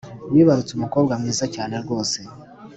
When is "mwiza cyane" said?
1.19-1.73